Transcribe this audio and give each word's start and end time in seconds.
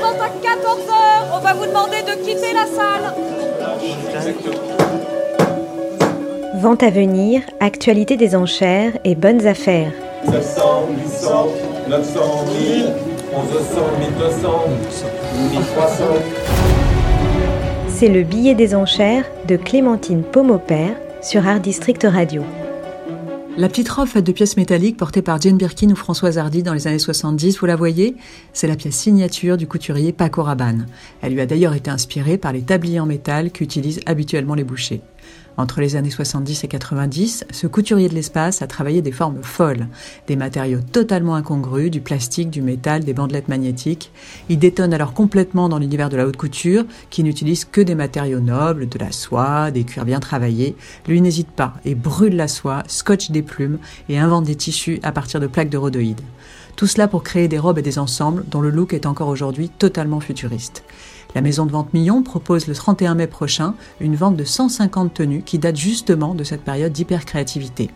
vente 0.00 0.20
à 0.20 0.28
14h. 0.28 0.92
On 1.34 1.38
va 1.40 1.54
vous 1.54 1.66
demander 1.66 2.02
de 2.02 2.14
quitter 2.22 2.52
la 2.52 2.66
salle. 2.66 3.12
Vente 6.60 6.82
à 6.82 6.90
venir, 6.90 7.42
actualité 7.60 8.16
des 8.16 8.34
enchères 8.34 8.92
et 9.04 9.14
bonnes 9.14 9.46
affaires. 9.46 9.92
700, 10.24 10.88
800, 11.04 11.46
900, 11.88 12.20
1000, 12.58 12.92
1100, 13.32 13.80
1200, 14.18 14.64
1300. 15.52 16.04
C'est 17.88 18.08
le 18.08 18.22
billet 18.22 18.54
des 18.54 18.74
enchères 18.74 19.24
de 19.46 19.56
Clémentine 19.56 20.22
Pomopère 20.22 20.94
sur 21.20 21.46
Art 21.46 21.60
District 21.60 22.06
Radio. 22.08 22.42
La 23.58 23.68
petite 23.68 23.88
robe 23.88 24.06
faite 24.06 24.24
de 24.24 24.30
pièces 24.30 24.56
métalliques 24.56 24.96
portée 24.96 25.20
par 25.20 25.40
Jane 25.40 25.56
Birkin 25.56 25.90
ou 25.90 25.96
Françoise 25.96 26.38
Hardy 26.38 26.62
dans 26.62 26.74
les 26.74 26.86
années 26.86 27.00
70, 27.00 27.58
vous 27.58 27.66
la 27.66 27.74
voyez? 27.74 28.14
C'est 28.52 28.68
la 28.68 28.76
pièce 28.76 28.94
signature 28.94 29.56
du 29.56 29.66
couturier 29.66 30.12
Paco 30.12 30.44
Rabanne. 30.44 30.86
Elle 31.22 31.32
lui 31.32 31.40
a 31.40 31.46
d'ailleurs 31.46 31.74
été 31.74 31.90
inspirée 31.90 32.38
par 32.38 32.52
les 32.52 32.62
tabliers 32.62 33.00
en 33.00 33.06
métal 33.06 33.50
qu'utilisent 33.50 33.98
habituellement 34.06 34.54
les 34.54 34.62
bouchers. 34.62 35.02
Entre 35.58 35.80
les 35.80 35.96
années 35.96 36.08
70 36.08 36.62
et 36.62 36.68
90, 36.68 37.46
ce 37.50 37.66
couturier 37.66 38.08
de 38.08 38.14
l'espace 38.14 38.62
a 38.62 38.68
travaillé 38.68 39.02
des 39.02 39.10
formes 39.10 39.42
folles, 39.42 39.88
des 40.28 40.36
matériaux 40.36 40.78
totalement 40.92 41.34
incongrus, 41.34 41.90
du 41.90 42.00
plastique, 42.00 42.48
du 42.48 42.62
métal, 42.62 43.02
des 43.02 43.12
bandelettes 43.12 43.48
magnétiques. 43.48 44.12
Il 44.48 44.60
détonne 44.60 44.94
alors 44.94 45.14
complètement 45.14 45.68
dans 45.68 45.80
l'univers 45.80 46.10
de 46.10 46.16
la 46.16 46.28
haute 46.28 46.36
couture, 46.36 46.84
qui 47.10 47.24
n'utilise 47.24 47.64
que 47.64 47.80
des 47.80 47.96
matériaux 47.96 48.38
nobles, 48.38 48.88
de 48.88 49.00
la 49.00 49.10
soie, 49.10 49.72
des 49.72 49.82
cuirs 49.82 50.04
bien 50.04 50.20
travaillés. 50.20 50.76
Lui 51.08 51.20
n'hésite 51.20 51.50
pas 51.50 51.74
et 51.84 51.96
brûle 51.96 52.36
la 52.36 52.46
soie, 52.46 52.84
scotche 52.86 53.32
des 53.32 53.42
plumes 53.48 53.78
et 54.08 54.20
invente 54.20 54.44
des 54.44 54.54
tissus 54.54 55.00
à 55.02 55.10
partir 55.10 55.40
de 55.40 55.48
plaques 55.48 55.70
de 55.70 55.76
rhodoïdes. 55.76 56.20
Tout 56.76 56.86
cela 56.86 57.08
pour 57.08 57.24
créer 57.24 57.48
des 57.48 57.58
robes 57.58 57.80
et 57.80 57.82
des 57.82 57.98
ensembles 57.98 58.44
dont 58.46 58.60
le 58.60 58.70
look 58.70 58.92
est 58.92 59.06
encore 59.06 59.26
aujourd'hui 59.26 59.68
totalement 59.68 60.20
futuriste. 60.20 60.84
La 61.34 61.40
maison 61.40 61.66
de 61.66 61.72
vente 61.72 61.92
Millon 61.92 62.22
propose 62.22 62.68
le 62.68 62.74
31 62.74 63.16
mai 63.16 63.26
prochain 63.26 63.74
une 64.00 64.14
vente 64.14 64.36
de 64.36 64.44
150 64.44 65.12
tenues 65.12 65.42
qui 65.42 65.58
datent 65.58 65.76
justement 65.76 66.36
de 66.36 66.44
cette 66.44 66.62
période 66.62 66.92
d'hyper-créativité. 66.92 67.90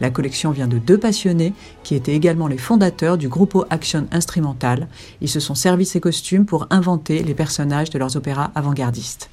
La 0.00 0.10
collection 0.10 0.50
vient 0.50 0.66
de 0.66 0.78
deux 0.78 0.98
passionnés 0.98 1.52
qui 1.84 1.94
étaient 1.94 2.14
également 2.14 2.48
les 2.48 2.58
fondateurs 2.58 3.18
du 3.18 3.28
groupe 3.28 3.66
Action 3.70 4.06
Instrumental. 4.10 4.88
Ils 5.20 5.28
se 5.28 5.38
sont 5.38 5.54
servis 5.54 5.86
ces 5.86 6.00
costumes 6.00 6.46
pour 6.46 6.66
inventer 6.70 7.22
les 7.22 7.34
personnages 7.34 7.90
de 7.90 7.98
leurs 7.98 8.16
opéras 8.16 8.50
avant-gardistes. 8.54 9.30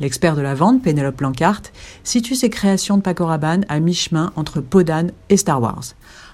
L'expert 0.00 0.34
de 0.34 0.42
la 0.42 0.54
vente, 0.54 0.82
Penelope 0.82 1.18
Blancart, 1.18 1.62
situe 2.02 2.34
ses 2.34 2.50
créations 2.50 2.96
de 2.96 3.02
Paco 3.02 3.26
Rabanne 3.26 3.64
à 3.68 3.78
mi-chemin 3.78 4.32
entre 4.34 4.60
Podane 4.60 5.12
et 5.28 5.36
Star 5.36 5.62
Wars. 5.62 5.84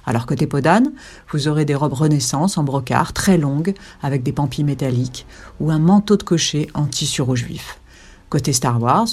Alors 0.06 0.24
côté 0.24 0.46
Podane, 0.46 0.92
vous 1.30 1.46
aurez 1.46 1.66
des 1.66 1.74
robes 1.74 1.92
Renaissance 1.92 2.56
en 2.56 2.62
brocart 2.62 3.12
très 3.12 3.36
longues 3.36 3.74
avec 4.02 4.22
des 4.22 4.32
pampilles 4.32 4.64
métalliques 4.64 5.26
ou 5.60 5.70
un 5.70 5.78
manteau 5.78 6.16
de 6.16 6.22
cocher 6.22 6.68
en 6.72 6.86
tissu 6.86 7.20
rouge 7.20 7.44
vif. 7.44 7.78
Côté 8.30 8.54
Star 8.54 8.80
Wars, 8.80 9.08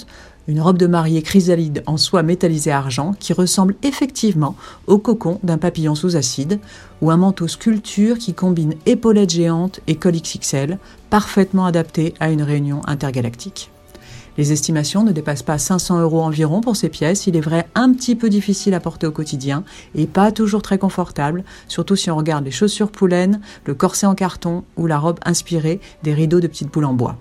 une 0.47 0.61
robe 0.61 0.77
de 0.77 0.87
mariée 0.87 1.21
chrysalide 1.21 1.83
en 1.87 1.97
soie 1.97 2.23
métallisée 2.23 2.71
argent 2.71 3.13
qui 3.19 3.33
ressemble 3.33 3.75
effectivement 3.83 4.55
au 4.85 4.97
cocon 4.97 5.39
d'un 5.43 5.57
papillon 5.57 5.93
sous 5.93 6.15
acide 6.15 6.59
ou 7.01 7.11
un 7.11 7.17
manteau 7.17 7.49
sculpture 7.49 8.17
qui 8.17 8.33
combine 8.33 8.75
épaulettes 8.85 9.31
géantes 9.31 9.81
et 9.87 9.95
col 9.95 10.13
XXL, 10.13 10.79
parfaitement 11.09 11.65
adapté 11.65 12.13
à 12.21 12.29
une 12.29 12.43
réunion 12.43 12.81
intergalactique. 12.87 13.71
Les 14.37 14.51
estimations 14.51 15.03
ne 15.03 15.11
dépassent 15.11 15.43
pas 15.43 15.57
500 15.57 15.99
euros 15.99 16.21
environ 16.21 16.61
pour 16.61 16.75
ces 16.75 16.89
pièces. 16.89 17.25
Il 17.25 17.35
est 17.35 17.41
vrai 17.41 17.67
un 17.73 17.91
petit 17.91 18.15
peu 18.15 18.29
difficile 18.29 18.75
à 18.75 18.79
porter 18.79 19.07
au 19.07 19.11
quotidien 19.11 19.63
et 19.95 20.05
pas 20.05 20.31
toujours 20.31 20.61
très 20.61 20.77
confortable, 20.77 21.43
surtout 21.67 21.95
si 21.95 22.11
on 22.11 22.15
regarde 22.15 22.45
les 22.45 22.51
chaussures 22.51 22.91
poulaines, 22.91 23.41
le 23.65 23.73
corset 23.73 24.05
en 24.05 24.13
carton 24.13 24.63
ou 24.77 24.85
la 24.85 24.99
robe 24.99 25.19
inspirée 25.25 25.81
des 26.03 26.13
rideaux 26.13 26.39
de 26.39 26.47
petites 26.47 26.71
boules 26.71 26.85
en 26.85 26.93
bois. 26.93 27.17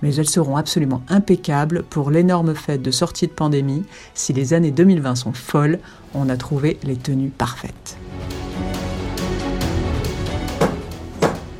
Mais 0.00 0.14
elles 0.14 0.30
seront 0.30 0.56
absolument 0.56 1.02
impeccables 1.08 1.82
pour 1.82 2.10
l'énorme 2.10 2.54
fête 2.54 2.82
de 2.82 2.90
sortie 2.90 3.26
de 3.26 3.32
pandémie. 3.32 3.82
Si 4.14 4.32
les 4.32 4.54
années 4.54 4.70
2020 4.70 5.16
sont 5.16 5.32
folles, 5.32 5.80
on 6.14 6.30
a 6.30 6.36
trouvé 6.36 6.78
les 6.82 6.96
tenues 6.96 7.30
parfaites. 7.30 7.98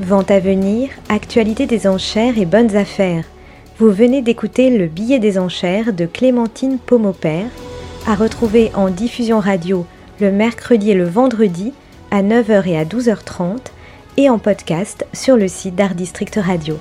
Vente 0.01 0.31
à 0.31 0.39
venir, 0.39 0.91
actualité 1.09 1.67
des 1.67 1.89
enchères 1.89 2.39
et 2.39 2.47
bonnes 2.47 2.77
affaires. 2.77 3.25
Vous 3.79 3.93
venez 3.93 4.23
d'écouter 4.23 4.77
Le 4.77 4.87
billet 4.87 5.21
des 5.21 5.39
enchères 5.39 5.93
de 5.93 6.05
Clémentine 6.05 6.81
Pomopère, 6.81 7.47
à 8.09 8.17
retrouver 8.17 8.73
en 8.75 8.91
diffusion 8.91 9.39
radio 9.39 9.87
le 10.21 10.33
mercredi 10.33 10.91
et 10.91 10.95
le 10.95 11.05
vendredi 11.05 11.73
à 12.11 12.25
9h 12.25 12.67
et 12.67 12.77
à 12.77 12.85
12h30 12.85 13.59
et 14.17 14.29
en 14.29 14.41
podcast 14.41 15.07
sur 15.13 15.37
le 15.37 15.47
site 15.47 15.77
d'Art 15.77 15.95
District 15.95 16.41
Radio. 16.43 16.77